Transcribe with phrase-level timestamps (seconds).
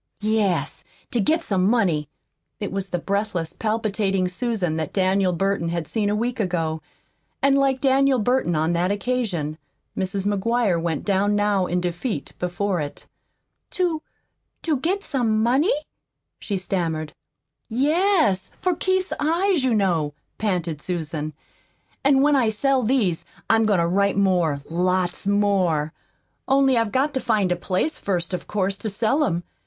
[0.23, 2.09] "Yes, to get some money."
[2.59, 6.81] It was the breathless, palpitating Susan that Daniel Burton had seen a week ago,
[7.39, 9.59] and like Daniel Burton on that occasion,
[9.95, 10.25] Mrs.
[10.25, 13.05] McGuire went down now in defeat before it.
[13.69, 14.01] "To
[14.63, 15.71] to get some money?"
[16.39, 17.13] she stammered.
[17.69, 21.33] "Yes for Keith's eyes, you know," panted Susan.
[22.03, 25.93] "An' when I sell these, I'm goin' to write more lots more.
[26.47, 29.43] Only I've got to find a place, first, of course, to sell 'em.